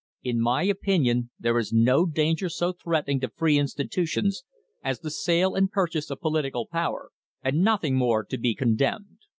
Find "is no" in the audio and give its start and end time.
1.59-2.07